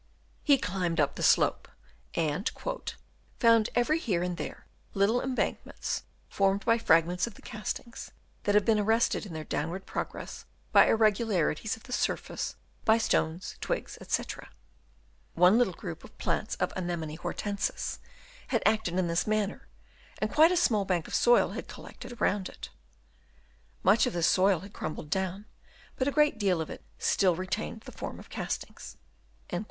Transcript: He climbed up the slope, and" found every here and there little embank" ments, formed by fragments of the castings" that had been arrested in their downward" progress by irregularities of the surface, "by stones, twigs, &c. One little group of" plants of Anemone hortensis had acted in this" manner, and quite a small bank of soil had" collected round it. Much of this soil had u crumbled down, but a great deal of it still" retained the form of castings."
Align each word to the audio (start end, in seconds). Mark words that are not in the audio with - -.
He 0.41 0.57
climbed 0.57 0.99
up 0.99 1.13
the 1.13 1.21
slope, 1.21 1.67
and" 2.15 2.49
found 3.39 3.69
every 3.75 3.99
here 3.99 4.23
and 4.23 4.35
there 4.35 4.65
little 4.95 5.21
embank" 5.21 5.57
ments, 5.63 6.05
formed 6.27 6.65
by 6.65 6.79
fragments 6.79 7.27
of 7.27 7.35
the 7.35 7.41
castings" 7.43 8.09
that 8.45 8.55
had 8.55 8.65
been 8.65 8.79
arrested 8.79 9.27
in 9.27 9.33
their 9.33 9.43
downward" 9.43 9.85
progress 9.85 10.45
by 10.71 10.87
irregularities 10.87 11.75
of 11.77 11.83
the 11.83 11.93
surface, 11.93 12.55
"by 12.83 12.97
stones, 12.97 13.57
twigs, 13.61 13.99
&c. 14.07 14.23
One 15.35 15.59
little 15.59 15.71
group 15.71 16.03
of" 16.03 16.17
plants 16.17 16.55
of 16.55 16.73
Anemone 16.75 17.17
hortensis 17.17 17.99
had 18.47 18.63
acted 18.65 18.97
in 18.97 19.05
this" 19.07 19.27
manner, 19.27 19.67
and 20.17 20.31
quite 20.33 20.51
a 20.51 20.57
small 20.57 20.83
bank 20.83 21.07
of 21.07 21.13
soil 21.13 21.49
had" 21.51 21.67
collected 21.67 22.19
round 22.19 22.49
it. 22.49 22.71
Much 23.83 24.07
of 24.07 24.13
this 24.13 24.25
soil 24.25 24.61
had 24.61 24.71
u 24.71 24.73
crumbled 24.73 25.11
down, 25.11 25.45
but 25.95 26.07
a 26.07 26.11
great 26.11 26.39
deal 26.39 26.59
of 26.59 26.71
it 26.71 26.83
still" 26.97 27.35
retained 27.35 27.81
the 27.81 27.91
form 27.91 28.19
of 28.19 28.31
castings." 28.31 28.97